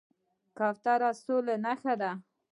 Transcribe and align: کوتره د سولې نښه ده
کوتره 0.57 1.09
د 1.13 1.17
سولې 1.23 1.55
نښه 1.63 1.93
ده 2.01 2.11